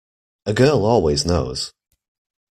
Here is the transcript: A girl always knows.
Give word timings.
A 0.47 0.53
girl 0.55 0.83
always 0.83 1.27
knows. 1.27 1.73